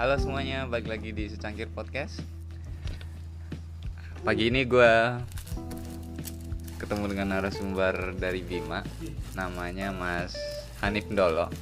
[0.00, 2.24] Halo semuanya, balik lagi di Secangkir Podcast.
[4.24, 4.92] Pagi ini gue
[6.80, 8.80] ketemu dengan narasumber dari Bima,
[9.36, 10.32] namanya Mas
[10.80, 11.52] Hanif Dolo.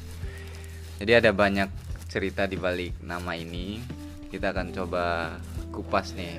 [1.02, 1.66] Jadi ada banyak
[2.06, 3.82] cerita di balik nama ini.
[4.30, 5.34] Kita akan coba
[5.74, 6.38] kupas nih,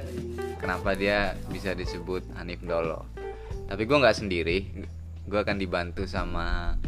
[0.56, 3.12] kenapa dia bisa disebut Hanif Dolo.
[3.68, 4.88] Tapi gue nggak sendiri,
[5.28, 6.80] gue akan dibantu sama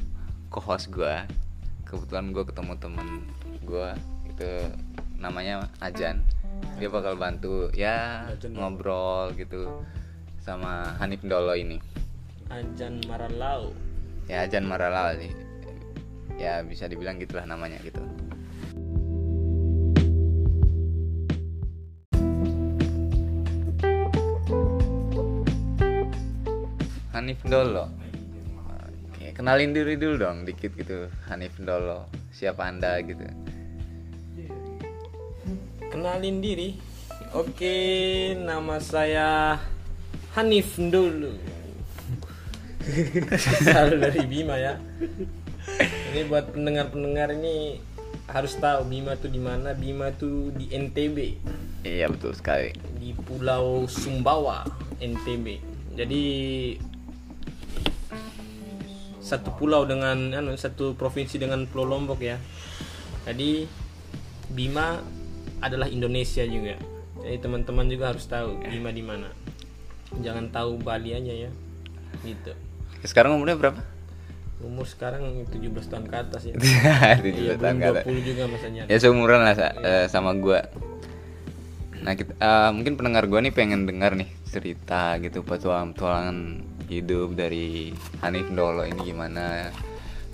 [0.48, 1.28] co-host gue.
[1.84, 3.08] Kebetulan gue ketemu temen
[3.68, 3.92] gue
[4.32, 4.52] itu
[5.22, 6.26] namanya Ajan.
[6.82, 9.86] Dia bakal bantu ya ngobrol gitu
[10.42, 11.78] sama Hanif Dolo ini.
[12.50, 13.72] Ajan Maralau
[14.26, 15.32] ya Ajan Maralau sih.
[16.42, 18.02] Ya bisa dibilang gitulah namanya gitu.
[27.14, 27.86] Hanif Dolo
[29.14, 31.06] Oke, kenalin diri dulu dong dikit gitu.
[31.30, 33.22] Hanif Dolo siapa anda gitu
[36.02, 36.74] kenalin diri.
[37.38, 37.78] Oke
[38.34, 39.54] nama saya
[40.34, 41.30] Hanif dulu
[43.62, 44.82] selalu dari Bima ya.
[46.10, 47.78] Ini buat pendengar-pendengar ini
[48.34, 49.78] harus tahu Bima tuh di mana.
[49.78, 51.38] Bima tuh di NTB
[51.86, 52.74] iya betul sekali.
[52.98, 54.66] Di Pulau Sumbawa
[54.98, 55.62] NTB
[55.94, 56.24] jadi
[59.22, 62.42] satu pulau dengan anu satu provinsi dengan Pulau Lombok ya.
[63.30, 63.70] Jadi
[64.50, 65.21] Bima
[65.62, 66.76] adalah Indonesia juga.
[67.22, 69.30] Jadi teman-teman juga harus tahu Bima di mana.
[70.20, 71.50] Jangan tahu Bali aja ya.
[72.26, 72.52] Gitu.
[73.06, 73.80] Sekarang umurnya berapa?
[74.62, 76.54] Umur sekarang 17 tahun ke atas ya.
[77.22, 78.04] 17 iya, tahun ke atas.
[78.10, 78.82] 20 juga masanya.
[78.90, 80.66] Ya seumuran lah sa- eh, sama gua.
[82.02, 86.38] Nah kita eh, mungkin pendengar gua nih pengen dengar nih cerita gitu petualangan petualangan
[86.92, 89.70] hidup dari Hanif Dolo ini gimana.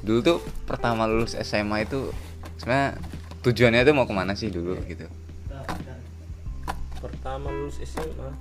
[0.02, 2.10] Dulu tuh pertama lulus SMA itu
[2.58, 2.98] sebenarnya
[3.46, 5.06] tujuannya tuh mau ke mana sih dulu gitu?
[6.98, 8.34] Pertama lulus SMA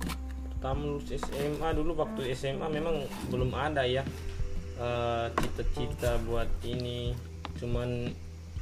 [0.57, 4.01] pertama lulus SMA dulu waktu SMA memang belum ada ya
[4.81, 7.13] eh, cita-cita buat ini.
[7.61, 8.09] Cuman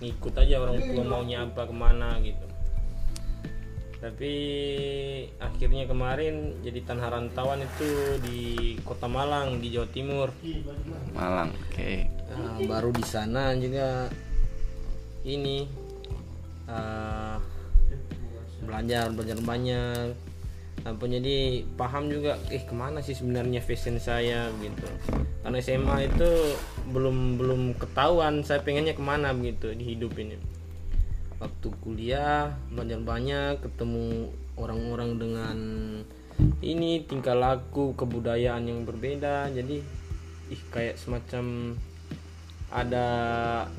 [0.03, 2.45] ngikut aja orang tua maunya apa ke mana gitu.
[4.03, 4.33] Tapi
[5.39, 7.89] akhirnya kemarin jadi tanah rantauan itu
[8.21, 8.39] di
[8.83, 10.29] kota Malang di Jawa Timur.
[11.15, 11.91] Malang oke.
[12.29, 14.11] Nah, baru di sana juga
[15.25, 15.84] ini
[16.69, 17.35] eh,
[18.65, 20.07] belajar belajar banyak.
[20.85, 24.85] Apa jadi paham juga eh ke mana sih sebenarnya fashion saya gitu.
[25.41, 26.29] Karena SMA itu
[26.93, 30.37] belum belum ketahuan saya pengennya ke mana begitu di hidup ini.
[31.41, 35.57] Waktu kuliah belajar banyak ketemu orang-orang dengan
[36.61, 39.49] ini tingkah laku kebudayaan yang berbeda.
[39.53, 39.81] Jadi
[40.53, 41.73] ih kayak semacam
[42.69, 43.07] ada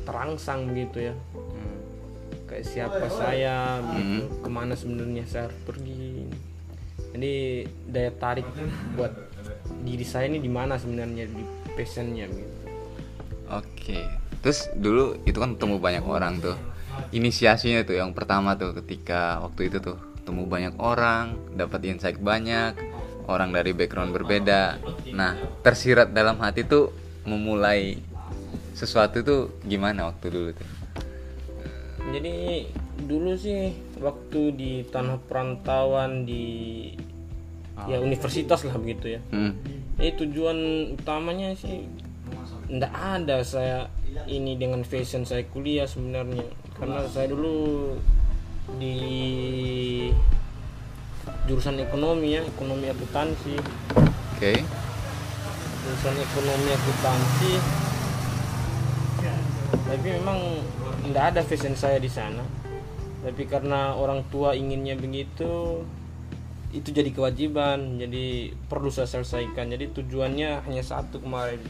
[0.03, 1.15] terangsang begitu ya.
[1.35, 1.76] Hmm.
[2.57, 6.25] Kayak siapa saya gitu ke mana sebenarnya saya harus pergi
[7.13, 7.35] jadi
[7.85, 8.49] daya tarik
[8.97, 9.13] buat
[9.85, 11.45] diri saya ini di mana sebenarnya di
[11.77, 12.57] passionnya gitu
[13.47, 14.03] Oke,
[14.43, 16.59] terus dulu itu kan ketemu banyak orang tuh.
[17.15, 22.75] Inisiasinya tuh yang pertama tuh ketika waktu itu tuh ketemu banyak orang, dapat insight banyak,
[23.31, 24.83] orang dari background berbeda.
[25.15, 26.91] Nah, tersirat dalam hati tuh
[27.23, 28.03] memulai
[28.75, 30.76] sesuatu tuh gimana waktu dulu tuh?
[32.15, 32.67] Jadi
[33.07, 36.91] dulu sih waktu di tanah perantauan di
[37.85, 39.21] ya universitas lah begitu ya.
[39.35, 39.59] Hmm.
[40.01, 41.85] Eh tujuan utamanya sih
[42.67, 43.87] ndak ada saya
[44.27, 46.47] ini dengan fashion saya kuliah sebenarnya.
[46.77, 47.95] Karena saya dulu
[48.81, 48.97] di
[51.47, 53.57] jurusan ekonomi ya ekonomi akuntansi.
[54.37, 54.65] Oke.
[55.87, 57.53] jurusan ekonomi akuntansi.
[59.87, 60.39] Tapi memang
[61.11, 62.43] ndak ada fashion saya di sana.
[63.23, 65.83] Tapi karena orang tua inginnya begitu
[66.75, 69.73] itu jadi kewajiban jadi perlu saya selesaikan.
[69.73, 71.63] Jadi tujuannya hanya satu kemarin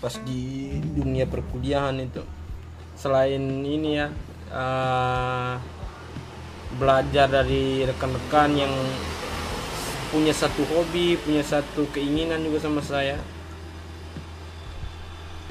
[0.00, 2.22] pas di dunia perkuliahan itu.
[2.94, 4.12] Selain ini ya
[4.52, 5.54] eh,
[6.78, 8.72] belajar dari rekan-rekan yang
[10.10, 13.14] punya satu hobi punya satu keinginan juga sama saya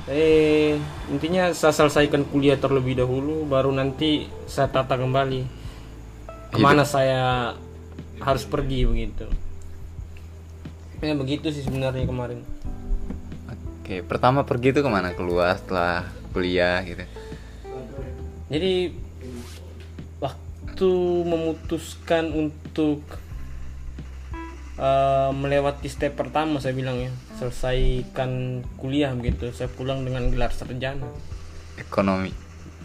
[0.10, 0.82] eh
[1.14, 5.46] intinya saya selesaikan kuliah terlebih dahulu baru nanti saya tata kembali
[6.50, 7.54] ke mana saya
[8.18, 9.30] harus pergi begitu
[11.06, 12.42] ya begitu sih sebenarnya kemarin
[13.90, 15.18] Oke, pertama pergi tuh ke mana?
[15.18, 17.02] Keluar setelah kuliah gitu.
[18.46, 18.94] jadi
[20.22, 20.92] waktu
[21.26, 23.02] memutuskan untuk
[24.80, 29.52] eh, melewati step pertama saya bilang ya selesaikan kuliah begitu.
[29.52, 31.08] Saya pulang dengan gelar sarjana.
[31.80, 32.32] Ekonomi.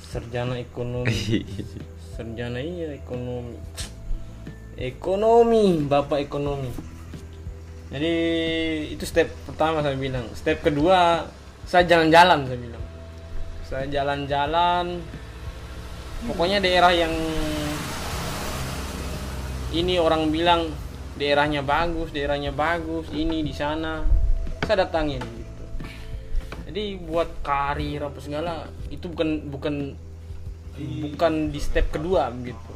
[0.05, 1.43] sarjana ekonomi.
[2.15, 3.59] Sarjana iya ekonomi.
[4.79, 6.71] Ekonomi bapak ekonomi.
[7.91, 8.15] Jadi
[8.95, 10.23] itu step pertama saya bilang.
[10.39, 11.27] Step kedua
[11.67, 12.85] saya jalan-jalan saya bilang.
[13.67, 15.03] Saya jalan-jalan.
[16.31, 17.11] Pokoknya daerah yang
[19.75, 20.71] ini orang bilang
[21.15, 24.03] daerahnya bagus daerahnya bagus ini di sana.
[24.65, 25.65] Saya datangin gitu.
[26.71, 29.75] Jadi buat karir apa segala itu bukan bukan
[30.79, 32.73] bukan di step kedua gitu.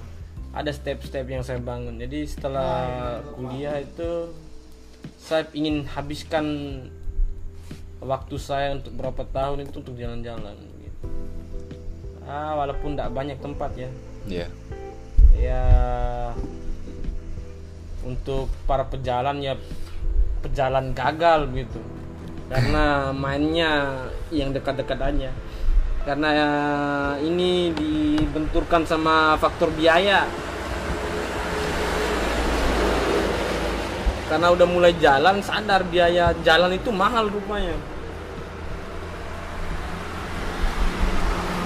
[0.55, 1.99] Ada step-step yang saya bangun.
[2.01, 4.33] Jadi setelah kuliah itu
[5.19, 6.47] saya ingin habiskan
[7.99, 11.07] waktu saya untuk berapa tahun itu untuk jalan-jalan gitu.
[12.27, 13.91] Ah walaupun tidak banyak tempat ya.
[14.29, 14.47] Iya.
[15.39, 15.65] ya
[18.07, 19.55] untuk para pejalan ya
[20.43, 21.81] pejalan gagal gitu.
[22.49, 25.31] Karena mainnya yang dekat-dekat aja.
[26.09, 26.51] Karena ya,
[27.21, 30.25] ini dibenturkan sama faktor biaya.
[34.29, 37.77] Karena udah mulai jalan sadar biaya jalan itu mahal rupanya.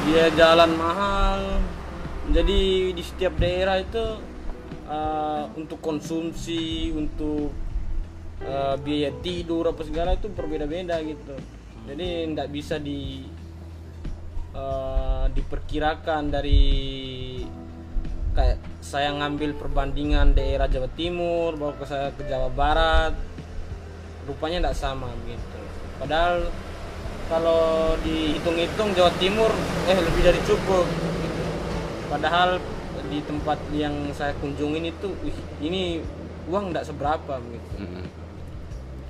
[0.07, 1.63] Biaya jalan mahal.
[2.35, 4.19] Jadi di setiap daerah itu
[4.93, 7.49] uh, untuk konsumsi untuk
[8.45, 11.35] uh, biaya tidur apa segala itu berbeda-beda gitu
[11.89, 13.27] jadi tidak bisa di
[14.55, 16.63] uh, diperkirakan dari
[18.33, 23.13] kayak saya ngambil perbandingan daerah Jawa Timur bawa ke saya ke Jawa Barat
[24.25, 25.61] rupanya tidak sama gitu
[26.01, 26.49] padahal
[27.29, 29.51] kalau dihitung-hitung Jawa Timur
[29.89, 31.43] eh lebih dari cukup gitu.
[32.09, 32.61] padahal
[33.13, 36.01] di tempat yang saya kunjungin itu wih, ini
[36.49, 37.69] uang tidak seberapa gitu.
[37.85, 38.05] Mm-mm.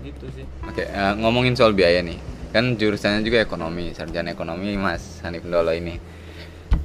[0.03, 0.43] gitu sih.
[0.67, 2.19] Oke, eh, ngomongin soal biaya nih.
[2.51, 5.97] Kan jurusannya juga ekonomi, sarjana ekonomi Mas Hanif Ndolo ini.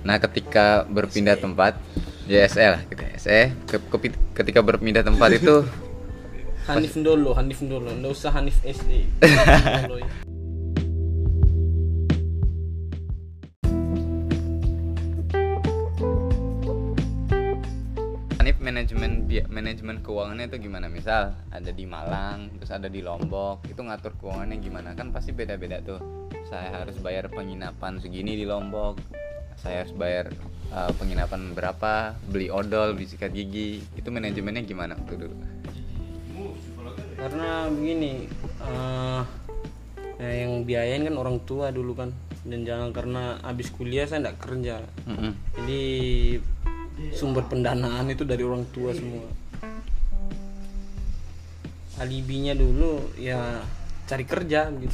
[0.05, 1.81] Nah, ketika berpindah tempat,
[2.29, 5.65] ya SE lah gitu, SE ke- kepi- ketika berpindah tempat itu
[6.69, 7.89] Hanif Ndolo Hanif Ndolo.
[7.89, 8.99] Nggak usah Hanif SE
[18.67, 20.91] manajemen manajemen keuangannya itu gimana?
[20.91, 24.91] Misal ada di Malang, terus ada di Lombok, itu ngatur keuangannya gimana?
[24.99, 26.03] Kan pasti beda-beda tuh.
[26.51, 28.99] Saya harus bayar penginapan segini di Lombok.
[29.55, 30.27] Saya harus bayar
[30.75, 33.79] eh, penginapan berapa, beli odol, beli sikat gigi.
[33.95, 35.35] Itu manajemennya gimana waktu dulu?
[37.17, 38.29] karena begini
[40.17, 42.13] ya yang biayain kan orang tua dulu kan
[42.47, 44.75] dan jangan karena habis kuliah saya tidak kerja
[45.05, 45.33] Mm-mm.
[45.61, 45.83] jadi
[47.13, 49.27] sumber pendanaan itu dari orang tua semua.
[51.97, 53.61] Alibinya dulu ya
[54.05, 54.93] cari kerja gitu.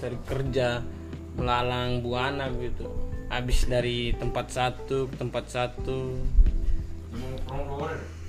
[0.00, 0.84] Cari kerja.
[1.32, 2.84] Melalang buana gitu.
[3.32, 6.20] Habis dari tempat satu ke tempat satu.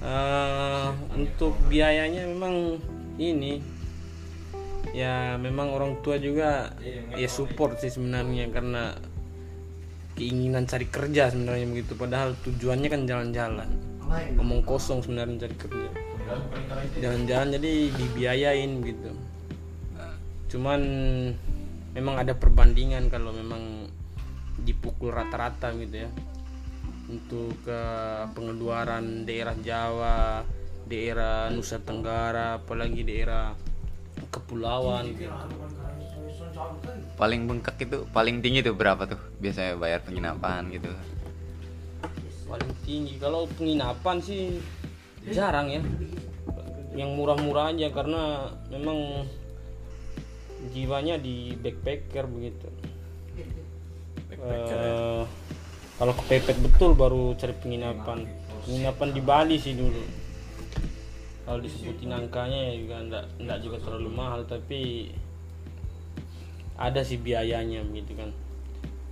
[0.03, 2.79] Eh, untuk biayanya memang
[3.19, 3.59] ini.
[4.91, 6.75] Ya memang orang tua juga
[7.15, 8.95] ya support sih sebenarnya karena
[10.13, 11.93] keinginan cari kerja sebenarnya begitu.
[11.97, 13.69] Padahal tujuannya kan jalan-jalan.
[14.37, 15.89] Ngomong kosong sebenarnya cari kerja.
[17.01, 19.11] Jalan-jalan jadi dibiayain gitu.
[20.53, 20.81] Cuman
[21.97, 23.89] memang ada perbandingan kalau memang
[24.61, 26.09] dipukul rata-rata gitu ya.
[27.09, 27.81] Untuk ke
[28.31, 30.45] pengeluaran daerah Jawa,
[30.87, 33.51] daerah Nusa Tenggara, apalagi daerah
[34.29, 35.29] kepulauan gitu.
[37.13, 39.21] Paling bengkak itu paling tinggi tuh berapa tuh?
[39.37, 40.89] Biasanya bayar penginapan gitu.
[42.49, 44.57] Paling tinggi kalau penginapan sih
[45.29, 45.81] jarang ya.
[46.93, 49.25] Yang murah-murah aja karena memang
[50.73, 52.67] jiwanya di backpacker begitu.
[54.43, 55.23] Eh,
[56.01, 58.25] kalau kepepet betul baru cari penginapan.
[58.65, 60.03] Penginapan di Bali sih dulu.
[61.43, 65.11] Kalau disebutin angkanya ya juga enggak, enggak juga terlalu mahal tapi
[66.83, 68.29] ada sih biayanya gitu kan.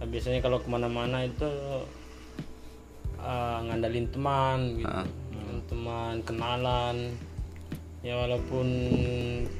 [0.01, 1.48] Nah, biasanya kalau ke mana-mana itu
[3.22, 4.92] uh, ngandalin teman gitu.
[5.32, 6.98] Ngandalin teman kenalan.
[8.01, 8.68] Ya walaupun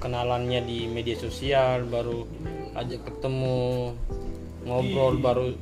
[0.01, 2.25] kenalannya di media sosial baru
[2.74, 3.94] ajak ketemu
[4.65, 5.53] ngobrol baru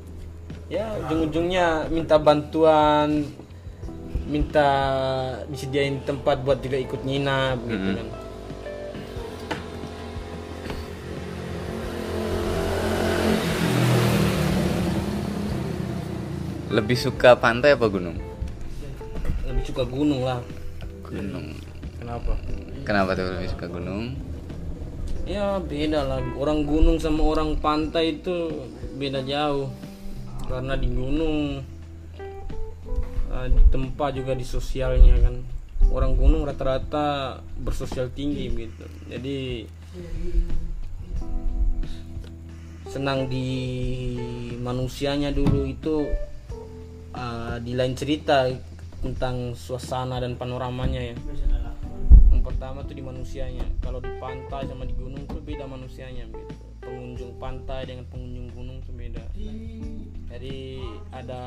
[0.71, 3.27] ya ujung-ujungnya minta bantuan
[4.29, 4.69] minta
[5.49, 8.07] disediain tempat buat juga ikut nginap gitu kan
[16.79, 18.15] Lebih suka pantai apa gunung?
[19.49, 20.39] lebih suka gunung lah
[21.03, 21.51] Gunung.
[21.99, 22.39] kenapa
[22.87, 24.15] Kenapa tuh lebih suka gunung?
[25.27, 28.49] ya beda lah orang gunung sama orang pantai itu
[28.97, 29.69] beda jauh
[30.49, 31.61] karena di gunung
[33.29, 35.35] eh, tempat juga di sosialnya kan
[35.91, 39.67] orang gunung rata-rata bersosial tinggi gitu jadi
[42.89, 43.49] senang di
[44.57, 46.09] manusianya dulu itu
[47.11, 48.45] eh, di lain cerita
[48.99, 51.15] tentang suasana dan panoramanya ya.
[52.29, 53.65] Yang pertama tuh di manusianya.
[53.79, 56.45] Kalau di pantai sama di gunung tuh beda manusianya gitu.
[56.79, 59.23] Pengunjung pantai dengan pengunjung gunung tuh beda.
[60.29, 61.41] Jadi ada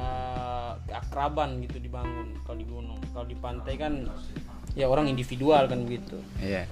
[0.85, 2.99] keakraban gitu dibangun kalau di gunung.
[3.11, 3.93] Kalau di pantai kan
[4.73, 6.65] ya orang individual kan begitu Iya.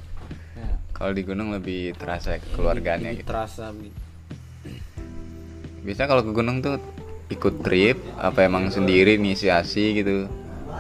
[0.57, 3.29] ya, Kalau di gunung lebih terasa keluarganya lebih gitu.
[3.29, 4.01] terasa begitu.
[5.81, 6.77] Biasa kalau ke gunung tuh
[7.31, 10.27] ikut trip apa emang sendiri inisiasi gitu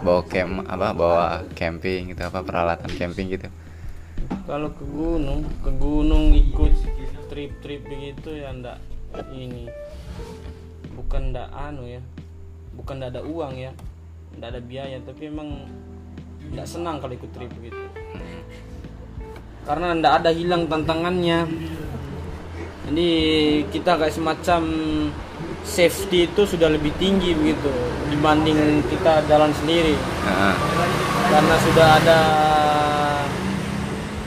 [0.02, 3.46] bawa camp apa bawa camping gitu apa peralatan camping gitu.
[4.50, 6.74] Kalau ke gunung ke gunung ikut
[7.30, 8.82] trip-trip begitu ya ndak
[9.30, 9.70] ini
[10.98, 12.02] bukan ndak anu ya
[12.74, 13.70] bukan ndak ada uang ya
[14.34, 15.66] ndak ada biaya tapi emang
[16.50, 17.78] ndak senang kalau ikut trip begitu.
[19.62, 21.46] Karena ndak ada hilang tantangannya.
[22.90, 23.10] Jadi
[23.70, 24.62] kita kayak semacam
[25.64, 27.70] safety itu sudah lebih tinggi begitu
[28.08, 29.96] dibanding kita jalan sendiri.
[29.96, 30.54] Heeh.
[31.30, 32.20] karena sudah ada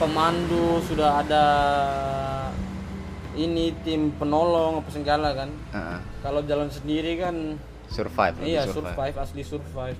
[0.00, 1.44] pemandu sudah ada
[3.36, 5.50] ini tim penolong apa segala kan.
[5.74, 5.98] Heeh.
[6.22, 7.58] kalau jalan sendiri kan
[7.90, 9.14] survive iya survive.
[9.18, 9.98] asli survive.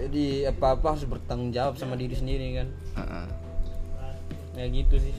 [0.00, 2.68] Jadi apa apa harus bertanggung jawab sama diri sendiri kan.
[2.96, 3.26] Heeh.
[4.56, 5.14] ya gitu sih.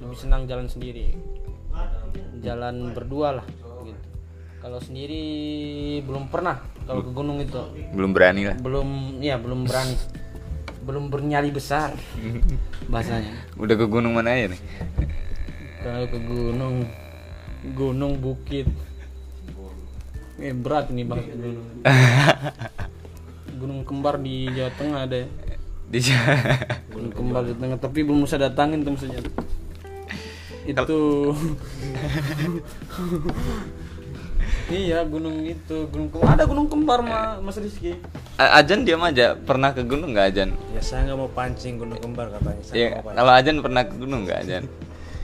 [0.00, 1.14] Lebih senang jalan sendiri.
[2.42, 3.46] Jalan berdua lah
[4.64, 5.20] kalau sendiri
[6.08, 6.56] belum pernah
[6.88, 7.60] kalau ke gunung itu.
[7.92, 8.56] Belum berani lah.
[8.56, 9.92] Belum ya belum berani.
[10.88, 11.92] Belum bernyali besar
[12.92, 13.44] bahasanya.
[13.60, 14.60] Udah ke gunung mana aja nih?
[15.84, 16.88] Kalau ke gunung
[17.76, 18.64] gunung bukit.
[20.40, 21.84] Eh berat ini bahas gunung.
[23.54, 25.28] Gunung kembar di Jawa Tengah ada ya.
[25.92, 26.00] di
[26.90, 29.20] gunung kembar di tengah tapi belum bisa datangin tuh maksudnya.
[30.64, 31.36] Itu
[34.66, 38.00] iya gunung itu gunung kembar ada gunung kembar ma- Mas Rizky
[38.34, 41.98] A- Ajan diam aja pernah ke gunung nggak Ajan Ya saya nggak mau pancing gunung
[41.98, 42.62] kembar katanya.
[42.62, 43.14] Saya Iya, pancing.
[43.14, 44.64] kalau Ajan pernah ke gunung nggak Ajan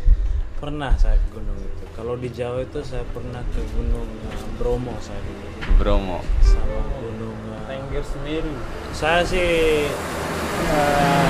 [0.61, 1.85] Pernah saya ke gunung itu.
[1.91, 5.45] Kalau di Jawa itu saya pernah ke gunung eh, Bromo saya dulu.
[5.75, 7.37] Bromo Sama gunung.
[7.49, 8.53] eh, Tengger Semeru
[8.91, 9.49] saya sih
[10.69, 11.29] eh,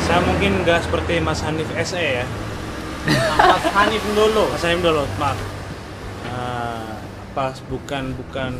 [0.00, 2.24] saya mungkin nggak seperti Mas Hanif SE ya.
[3.36, 5.38] Mas Hanif dulu Mas Hanif dulu, maaf.
[6.26, 6.75] Eh,
[7.36, 8.56] pas bukan bukan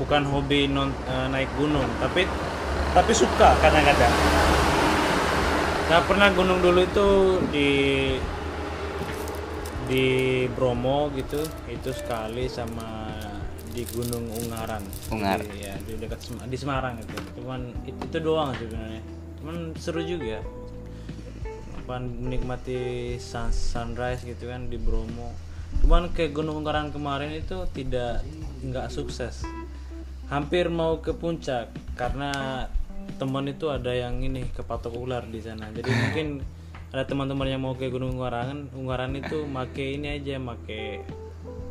[0.00, 2.24] bukan hobi non eh, naik gunung, tapi
[2.96, 4.14] tapi suka kadang-kadang.
[5.88, 7.08] Saya pernah gunung dulu itu
[7.52, 7.70] di
[9.88, 10.04] di
[10.52, 13.08] Bromo gitu, itu sekali sama
[13.72, 14.84] di Gunung Ungaran.
[15.08, 15.40] Ungar.
[15.44, 17.16] Di, ya, di dekat Sem- di Semarang itu.
[17.40, 19.00] Cuman itu, itu doang sebenarnya.
[19.40, 20.44] Cuman seru juga.
[21.80, 25.47] Apa menikmati sun- sunrise gitu kan di Bromo.
[25.80, 28.20] Cuman ke Gunung Ungaran kemarin itu tidak
[28.60, 29.44] nggak sukses.
[30.28, 32.66] Hampir mau ke puncak karena
[33.16, 35.72] teman itu ada yang ini kepatok ular di sana.
[35.72, 36.44] Jadi mungkin
[36.88, 41.04] ada teman-teman yang mau ke Gunung Ungaran, Ungaran itu make ini aja, make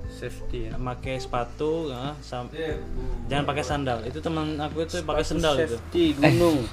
[0.08, 2.50] safety ya pakai sepatu ya, sam-
[3.27, 4.01] jangan pakai sandal.
[4.01, 5.77] Itu teman aku itu pakai sandal itu.
[5.77, 6.66] safety gunung.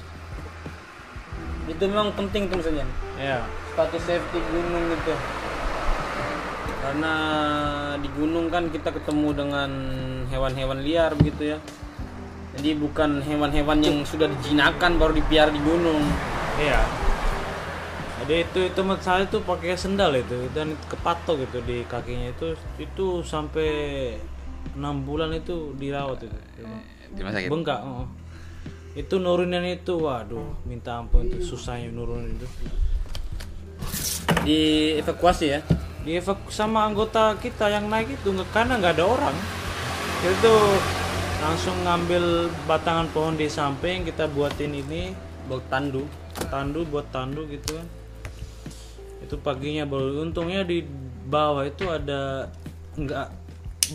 [1.65, 2.85] Itu memang penting tuh maksudnya
[3.17, 5.13] ya sepatu safety gunung gitu
[6.85, 7.13] karena
[7.97, 9.69] di gunung kan kita ketemu dengan
[10.29, 11.59] hewan-hewan liar begitu ya.
[12.55, 16.05] Jadi bukan hewan-hewan yang sudah dijinakan baru dipiara di gunung.
[16.61, 16.85] Iya.
[18.21, 20.45] Jadi itu itu menurut saya itu pakai sandal itu.
[20.53, 22.53] Dan kepatok gitu di kakinya itu.
[22.77, 23.69] Itu sampai
[24.77, 26.37] enam bulan itu dirawat itu.
[27.17, 28.05] Di rumah sakit bengkak oh.
[28.95, 32.47] itu nurunin itu waduh minta ampun itu susahnya nurunin itu.
[34.45, 35.59] Dievakuasi ya
[36.05, 39.35] dievakuasi sama anggota kita yang naik itu karena nggak ada orang.
[40.21, 40.53] Itu
[41.41, 45.11] langsung ngambil batangan pohon di samping kita buatin ini
[45.49, 46.05] buat tandu.
[46.47, 47.87] Tandu buat tandu gitu kan.
[49.25, 50.85] Itu paginya baru untungnya di
[51.25, 52.53] bawah itu ada
[52.95, 53.27] nggak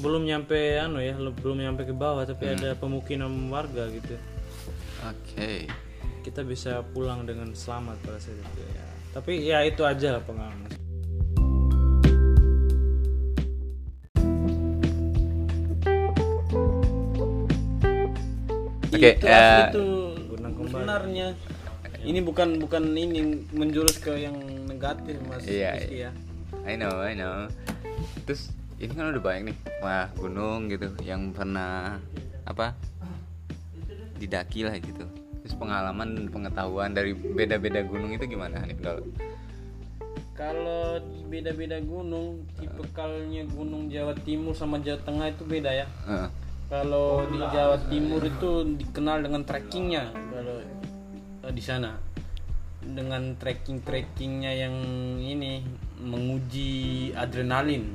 [0.03, 4.19] belum nyampe anu ya belum nyampe ke bawah tapi ada pemukiman warga gitu.
[5.07, 5.71] Oke.
[6.27, 8.87] Kita bisa pulang dengan selamat pada saat itu ya.
[9.15, 10.80] Tapi ya itu aja lah pengalaman
[18.91, 19.87] Oke, itu, eh, itu
[20.35, 20.71] Gunung kembar.
[20.83, 21.27] sebenarnya
[22.03, 24.35] ini bukan bukan ini menjurus ke yang
[24.67, 26.11] negatif mas Iya, Rizky ya
[26.67, 27.47] I know I know
[28.27, 32.01] terus ini kan udah banyak nih wah gunung gitu yang pernah
[32.49, 32.73] apa
[34.17, 35.05] didaki lah gitu
[35.41, 39.05] terus pengalaman dan pengetahuan dari beda-beda gunung itu gimana Hanif Dolo?
[40.37, 45.85] Kalau di beda-beda gunung, tipikalnya gunung Jawa Timur sama Jawa Tengah itu beda ya.
[46.09, 46.29] Heeh.
[46.71, 50.15] Kalau di Jawa Timur itu dikenal dengan trekkingnya.
[50.15, 50.63] Kalau
[51.43, 51.99] eh, di sana.
[52.79, 54.75] Dengan trekking trekkingnya yang
[55.19, 55.67] ini
[55.99, 57.91] menguji adrenalin.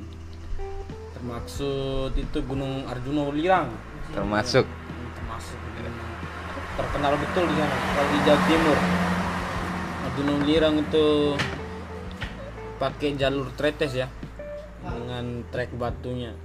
[1.16, 3.72] Termaksud itu Gunung Arjuna Welirang
[4.12, 4.68] termasuk.
[5.16, 5.58] Termasuk.
[5.80, 5.98] Gunung
[6.76, 8.78] terkenal betul di sana kalau di Jawa Timur.
[10.16, 11.06] Gunung Lirang itu
[12.76, 14.08] pakai jalur tretes ya
[14.84, 16.36] dengan trek batunya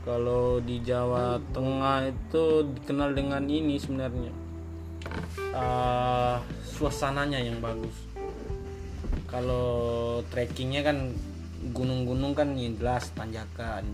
[0.00, 4.32] kalau di Jawa Tengah itu dikenal dengan ini sebenarnya.
[5.52, 7.92] Ah, suasananya yang bagus.
[9.28, 11.12] Kalau trekkingnya kan
[11.60, 13.84] gunung-gunung kan yang jelas tanjakan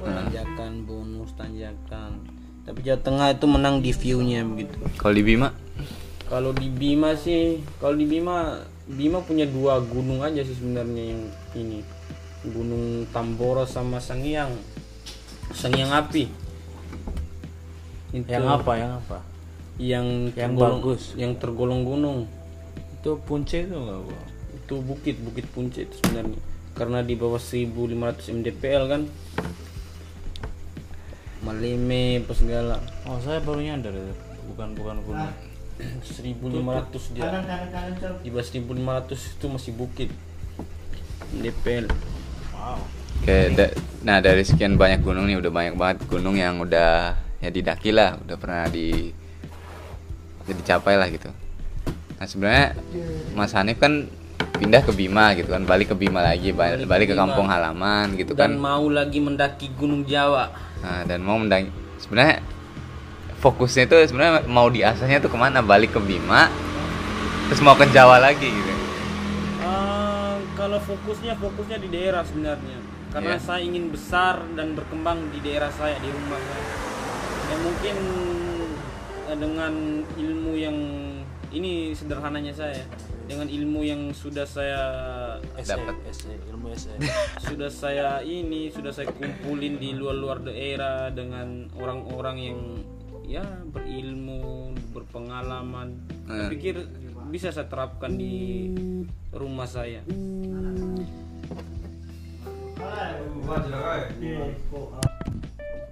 [0.00, 2.24] tanjakan bonus tanjakan.
[2.64, 4.80] Tapi Jawa Tengah itu menang di view-nya begitu.
[4.96, 5.48] Kalau di Bima?
[6.30, 11.22] Kalau di Bima sih kalau di Bima Bima punya dua gunung aja sih sebenarnya yang
[11.52, 11.84] ini.
[12.40, 14.56] Gunung Tambora sama Sangiang
[15.50, 16.24] Sangiang api.
[18.10, 19.18] Itu yang apa yang apa?
[19.80, 21.02] Yang Yang tergolong- bagus.
[21.14, 22.18] yang tergolong gunung.
[23.00, 26.38] Itu punce itu enggak gua itu bukit bukit punce itu sebenarnya.
[26.78, 29.02] Karena di bawah 1500 mdpl kan.
[31.40, 32.76] Maleme apa segala.
[33.02, 34.14] Oh saya baru nyadar itu.
[34.52, 35.32] Bukan bukan gunung.
[36.04, 37.30] 1500 dia.
[38.20, 40.10] Di bawah 1500 itu masih bukit.
[41.30, 41.86] Mdpl
[42.52, 42.78] wow.
[43.22, 47.50] Oke, da- nah dari sekian banyak gunung nih udah banyak banget gunung yang udah ya
[47.52, 49.12] didaki lah, udah pernah di
[50.48, 51.28] ya dicapai lah gitu.
[52.16, 52.66] Nah sebenarnya
[53.36, 54.08] Mas Hanif kan
[54.60, 58.36] pindah ke Bima gitu kan, balik ke Bima lagi, balik, balik ke kampung halaman gitu
[58.36, 58.60] dan kan.
[58.60, 61.68] mau lagi mendaki gunung Jawa Nah, dan mau mendaki
[62.00, 62.40] sebenarnya
[63.40, 65.60] fokusnya itu sebenarnya mau diasahnya tuh ke mana?
[65.60, 66.48] Balik ke Bima,
[67.48, 68.72] terus mau ke Jawa lagi gitu.
[69.60, 69.99] Eh,
[70.70, 72.78] kalau fokusnya fokusnya di daerah sebenarnya
[73.10, 73.42] karena Iya.
[73.42, 76.64] saya ingin besar dan berkembang di daerah saya di rumah saya
[77.42, 77.96] ya mungkin
[79.26, 79.72] eh, dengan
[80.14, 80.78] ilmu yang
[81.50, 82.86] ini sederhananya saya
[83.26, 84.78] dengan ilmu yang sudah saya
[85.58, 85.98] Dapat.
[86.46, 86.94] Ilmu SE
[87.50, 92.58] sudah saya ini sudah saya kumpulin di luar-luar daerah dengan orang-orang yang
[93.26, 96.46] ya berilmu berpengalaman saya Hmm.
[96.48, 96.74] pikir
[97.30, 98.66] bisa saya terapkan di
[99.30, 100.02] rumah saya.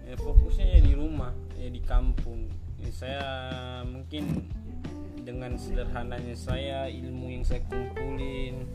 [0.03, 2.51] Ya fokusnya ya di rumah ya di kampung.
[2.83, 3.29] Ya, saya
[3.87, 4.51] mungkin
[5.23, 8.67] dengan sederhananya saya ilmu yang saya kumpulin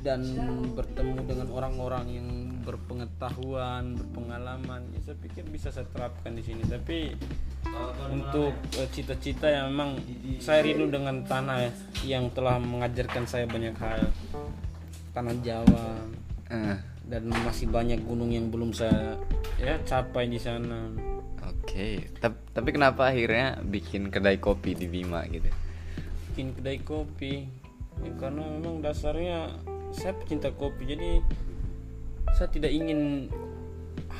[0.00, 0.24] dan
[0.72, 2.28] bertemu dengan orang-orang yang
[2.64, 6.64] berpengetahuan berpengalaman ya saya pikir bisa saya terapkan di sini.
[6.64, 7.12] Tapi
[8.10, 9.98] untuk eh, cita-cita yang memang
[10.38, 11.72] saya rindu dengan tanah ya,
[12.16, 14.06] yang telah mengajarkan saya banyak hal
[15.14, 16.04] tanah Jawa
[16.52, 16.76] Eh,
[17.08, 19.16] dan masih banyak gunung yang belum saya
[19.56, 20.92] ya capai di sana.
[21.40, 25.48] Oke, Tap- tapi kenapa akhirnya bikin kedai kopi di Bima gitu?
[26.30, 27.48] Bikin kedai kopi
[28.04, 29.56] ya, karena memang dasarnya
[29.96, 31.24] saya pecinta kopi jadi
[32.36, 33.32] saya tidak ingin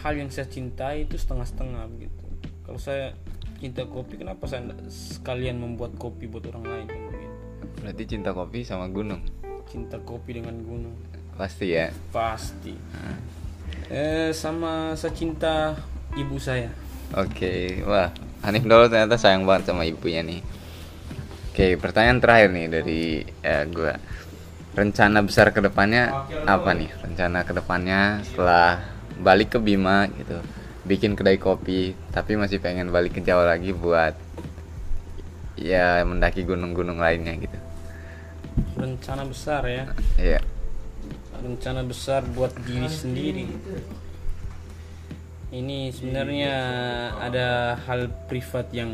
[0.01, 2.25] hal yang saya cintai itu setengah-setengah begitu.
[2.65, 3.13] Kalau saya
[3.59, 4.45] cinta kopi kenapa
[4.91, 7.37] sekalian membuat kopi buat orang lain kan begitu.
[7.81, 9.21] Berarti cinta kopi sama gunung.
[9.71, 10.95] Cinta kopi dengan gunung
[11.35, 11.91] Pasti ya.
[12.15, 12.77] pasti.
[13.91, 15.75] Eh sama saya cinta
[16.15, 16.71] ibu saya.
[17.19, 18.11] Oke, wah
[18.47, 20.41] Hanif Dolo ternyata sayang banget sama ibunya nih.
[21.51, 23.03] Oke, pertanyaan terakhir nih dari
[23.43, 23.95] eh, gua.
[24.75, 26.11] Rencana besar ke depannya
[26.51, 26.91] apa nih?
[26.99, 28.83] Rencana ke depannya setelah
[29.23, 30.43] balik ke Bima gitu,
[30.85, 34.13] bikin kedai kopi, tapi masih pengen balik ke Jawa lagi buat
[35.57, 37.59] ya mendaki gunung-gunung lainnya gitu.
[38.77, 39.85] Rencana besar ya.
[40.21, 40.41] Iya.
[41.45, 43.45] rencana besar buat diri sendiri.
[45.53, 46.57] Ini sebenarnya
[47.21, 48.91] ada hal privat yang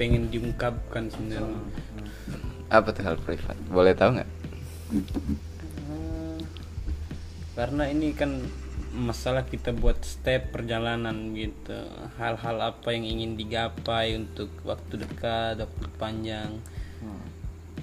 [0.00, 1.60] pengen diungkapkan sebenarnya.
[2.72, 3.52] Apa tuh hal privat?
[3.68, 4.30] Boleh tahu nggak?
[7.54, 8.40] Karena ini kan
[8.94, 11.74] masalah kita buat step perjalanan gitu.
[12.16, 16.62] Hal-hal apa yang ingin digapai untuk waktu dekat, waktu panjang.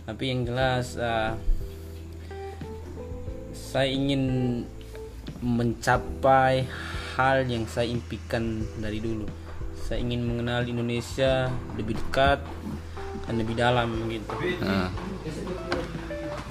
[0.07, 1.37] Tapi yang jelas ah,
[3.53, 4.23] saya ingin
[5.43, 6.65] mencapai
[7.19, 9.27] hal yang saya impikan dari dulu.
[9.77, 12.39] Saya ingin mengenal Indonesia lebih dekat
[13.27, 14.31] dan lebih dalam gitu.
[14.63, 14.89] Nah,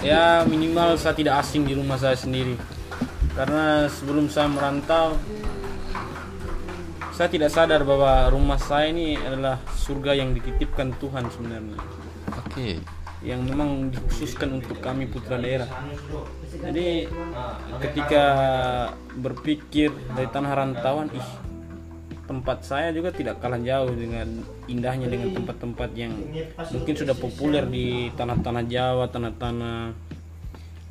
[0.01, 2.57] Ya minimal saya tidak asing di rumah saya sendiri.
[3.31, 5.15] Karena sebelum saya merantau
[7.15, 11.79] saya tidak sadar bahwa rumah saya ini adalah surga yang dititipkan Tuhan sebenarnya
[12.33, 12.81] Oke.
[13.21, 15.69] yang memang dikhususkan untuk kami putra daerah.
[16.49, 17.05] Jadi
[17.77, 18.25] ketika
[19.13, 21.29] berpikir dari tanah rantauan, ih
[22.25, 24.41] tempat saya juga tidak kalah jauh dengan
[24.71, 26.15] indahnya dengan tempat-tempat yang
[26.71, 29.77] mungkin sudah populer di tanah-tanah Jawa, tanah-tanah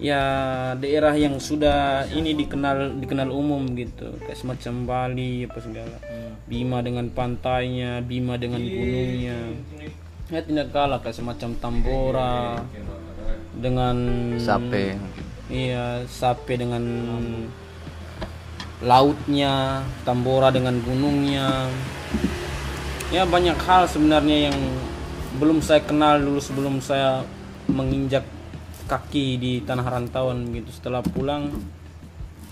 [0.00, 0.22] ya
[0.80, 4.16] daerah yang sudah ini dikenal dikenal umum gitu.
[4.24, 5.96] Kayak semacam Bali apa segala.
[6.48, 9.38] Bima dengan pantainya Bima dengan gunungnya.
[10.30, 12.64] ya tidak kalah kayak semacam Tambora.
[13.54, 13.96] Dengan
[14.40, 14.96] Sape.
[15.52, 16.82] iya Sape dengan
[18.80, 21.68] lautnya Tambora dengan gunungnya.
[23.12, 24.58] Ya banyak hal sebenarnya yang
[25.36, 27.22] belum saya kenal dulu sebelum saya
[27.70, 28.22] menginjak
[28.90, 30.74] kaki di tanah rantauan gitu.
[30.74, 31.54] Setelah pulang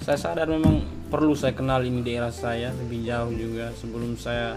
[0.06, 4.54] saya sadar memang perlu saya kenal ini daerah saya lebih jauh juga sebelum saya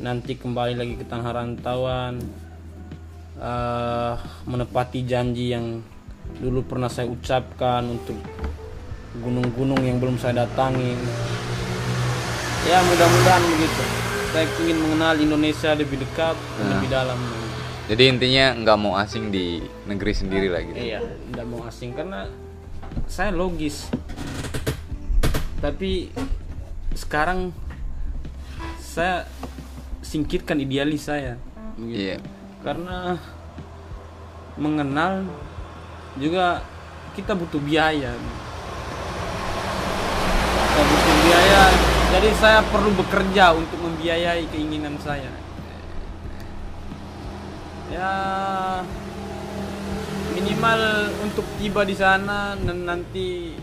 [0.00, 2.16] nanti kembali lagi ke tanah rantauan.
[3.38, 4.14] Eh,
[4.48, 5.78] menepati janji yang
[6.40, 8.18] dulu pernah saya ucapkan untuk
[9.20, 10.96] gunung-gunung yang belum saya datangi.
[12.66, 13.84] Ya mudah-mudahan begitu.
[14.34, 16.36] Saya ingin mengenal Indonesia lebih dekat
[16.66, 17.20] lebih dalam
[17.88, 20.76] Jadi intinya nggak mau asing di negeri sendiri lah gitu.
[20.76, 22.28] Iya, tidak mau asing karena
[23.08, 23.88] saya logis.
[25.64, 26.12] Tapi
[26.92, 27.48] sekarang
[28.76, 29.24] saya
[30.04, 31.40] singkirkan idealis saya.
[31.80, 32.12] begitu.
[32.12, 32.16] Iya.
[32.60, 33.16] Karena
[34.60, 35.24] mengenal
[36.20, 36.60] juga
[37.16, 38.12] kita butuh biaya.
[40.60, 41.62] Kita butuh biaya.
[42.08, 45.47] Jadi saya perlu bekerja untuk membiayai keinginan saya.
[47.88, 48.12] Ya
[50.30, 50.80] minimal
[51.20, 53.56] untuk tiba di sana dan nanti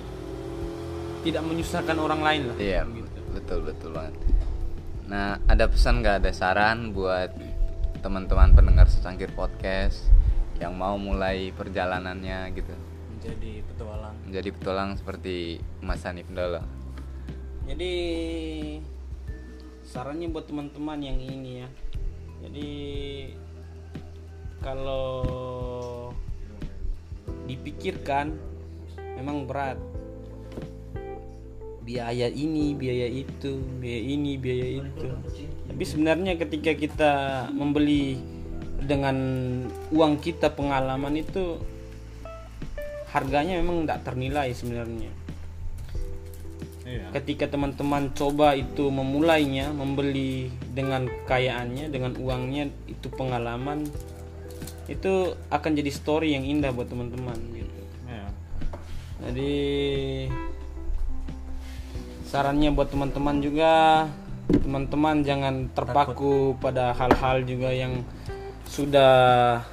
[1.22, 2.58] tidak menyusahkan orang lain lah.
[2.58, 3.20] Iya, Gitu.
[3.32, 4.14] betul betul banget.
[5.06, 7.30] Nah, ada pesan nggak ada saran buat
[8.02, 10.10] teman-teman pendengar secangkir podcast
[10.58, 12.74] yang mau mulai perjalanannya gitu
[13.12, 14.16] Menjadi petualang.
[14.24, 15.36] menjadi petualang seperti
[15.80, 16.62] Mas Hanif Ndolo.
[17.66, 17.94] Jadi
[19.84, 21.70] sarannya buat teman-teman yang ini ya.
[22.42, 22.70] Jadi
[24.66, 25.22] kalau
[27.46, 28.34] dipikirkan
[29.22, 29.78] memang berat.
[31.86, 35.08] Biaya ini, biaya itu, biaya ini, biaya itu.
[35.70, 37.14] Tapi sebenarnya ketika kita
[37.54, 38.18] membeli
[38.82, 39.18] dengan
[39.94, 41.62] uang kita pengalaman itu
[43.14, 45.14] harganya memang tidak ternilai sebenarnya
[46.86, 53.90] ketika teman-teman coba itu memulainya membeli dengan kekayaannya dengan uangnya itu pengalaman
[54.86, 57.82] itu akan jadi story yang indah buat teman-teman gitu.
[59.26, 59.56] Jadi
[62.28, 63.74] sarannya buat teman-teman juga
[64.46, 68.06] teman-teman jangan terpaku pada hal-hal juga yang
[68.70, 69.64] sudah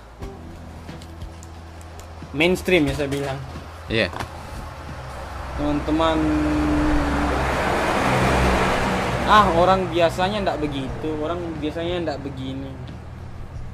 [2.32, 3.38] mainstream ya saya bilang.
[3.90, 4.08] Iya.
[5.52, 6.16] teman-teman
[9.28, 12.72] ah orang biasanya ndak begitu orang biasanya ndak begini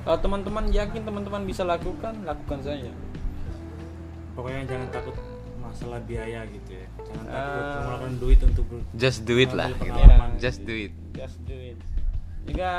[0.08, 2.88] kalau teman-teman yakin teman-teman bisa lakukan lakukan saja
[4.32, 5.12] pokoknya jangan takut
[5.60, 7.68] masalah biaya gitu ya jangan takut Ah.
[7.76, 8.64] mengeluarkan duit untuk
[8.96, 9.68] Just do it lah.
[9.68, 9.84] Gitu.
[9.84, 10.30] pengalaman.
[10.40, 10.94] Just do it.
[11.12, 11.76] just do it
[12.48, 12.72] juga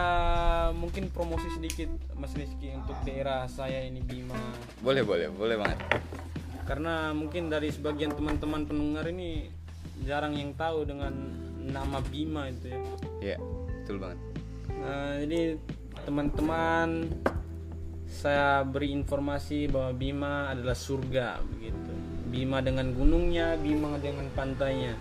[0.73, 1.85] mungkin promosi sedikit
[2.17, 4.33] Mas Rizky untuk daerah saya ini Bima
[4.81, 5.77] Boleh boleh boleh banget.
[6.65, 9.53] karena mungkin dari sebagian teman-teman pendengar ini
[10.01, 11.13] jarang yang tahu dengan
[11.61, 12.81] nama Bima itu ya
[13.21, 13.37] Iya,
[13.77, 14.17] betul banget.
[14.71, 15.39] Nah, jadi
[16.05, 17.09] teman-teman
[18.09, 21.93] saya beri informasi bahwa Bima adalah surga begitu.
[22.29, 24.93] Bima dengan gunungnya, Bima dengan pantainya.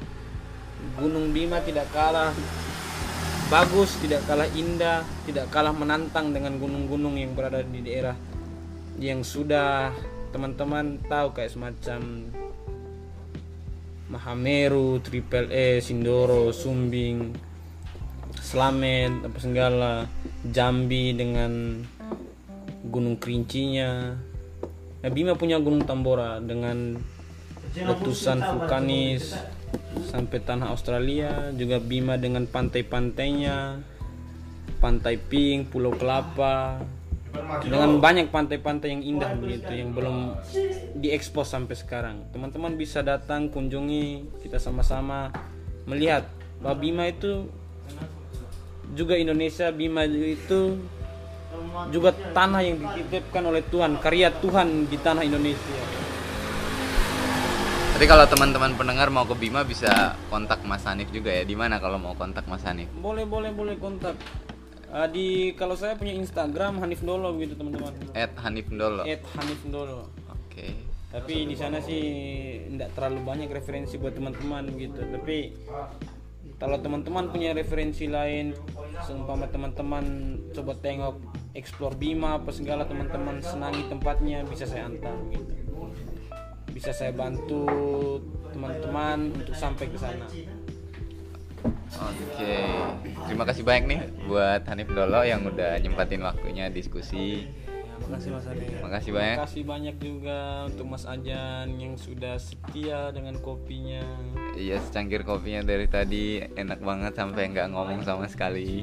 [0.97, 2.31] Gunung Bima tidak kalah
[3.49, 8.17] bagus, tidak kalah indah, tidak kalah menantang dengan gunung-gunung yang berada di daerah
[8.99, 9.95] yang sudah
[10.35, 12.29] teman-teman tahu kayak semacam
[14.09, 17.37] Mahameru, Triple E, Sindoro, Sumbing,
[18.41, 19.93] Slamet, apa segala,
[20.49, 21.85] Jambi dengan
[22.89, 24.17] Gunung Kerincinya.
[24.99, 26.99] Nah, Bima punya Gunung Tambora dengan
[27.77, 29.37] letusan vulkanis
[30.09, 33.79] sampai tanah Australia, juga Bima dengan pantai-pantainya,
[34.81, 36.83] Pantai Pink, Pulau Kelapa,
[37.63, 40.39] dengan banyak pantai-pantai yang indah begitu yang belum
[40.99, 42.17] diekspos sampai sekarang.
[42.33, 45.31] Teman-teman bisa datang kunjungi kita sama-sama
[45.85, 46.27] melihat
[46.59, 47.47] bahwa Bima itu
[48.93, 50.79] juga Indonesia Bima itu
[51.89, 55.81] juga tanah yang dititipkan oleh Tuhan karya Tuhan di tanah Indonesia
[57.91, 59.91] Tapi kalau teman-teman pendengar mau ke Bima bisa
[60.29, 61.43] kontak Mas Hanif juga ya.
[61.43, 62.87] Di mana kalau mau kontak Mas Hanif?
[62.95, 64.15] boleh boleh boleh kontak
[64.89, 69.05] Ah, di kalau saya punya Instagram Hanif Dolo gitu teman-teman At Hanif Ndolo.
[69.05, 70.73] at Hanif Dolo Oke.
[71.11, 72.01] tapi di sana sih
[72.67, 75.53] tidak terlalu banyak referensi buat teman-teman gitu tapi
[76.59, 78.51] kalau teman-teman punya referensi lain
[79.07, 80.05] seumpama teman-teman
[80.51, 81.23] coba tengok
[81.55, 85.55] explore Bima apa segala teman-teman senangi tempatnya bisa saya antar gitu
[86.75, 87.65] bisa saya bantu
[88.51, 90.27] teman-teman untuk sampai ke sana
[91.99, 92.55] Oke.
[93.27, 97.51] Terima kasih banyak nih buat Hanif Ndolo yang udah nyempatin waktunya diskusi.
[98.01, 98.67] Makasih Mas Adi.
[98.79, 99.35] Makasih banyak.
[99.35, 104.03] Terima kasih banyak juga untuk Mas Ajan yang sudah setia dengan kopinya
[104.55, 108.83] Iya, secangkir kopinya dari tadi enak banget sampai nggak ngomong sama sekali.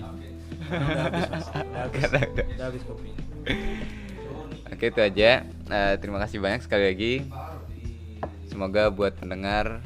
[0.65, 1.45] Udah habis Mas.
[1.49, 1.99] Udah habis.
[2.01, 3.21] Karena udah- Udah habis kopinya.
[4.67, 5.29] Oke itu aja.
[5.45, 7.13] Eh, terima kasih banyak sekali lagi.
[8.45, 9.83] Semoga buat pendengar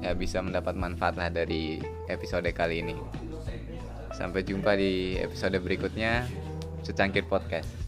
[0.00, 2.96] ya bisa mendapat manfaat lah dari episode kali ini.
[4.10, 6.24] Sampai jumpa di episode berikutnya.
[6.80, 7.83] Secangkir podcast.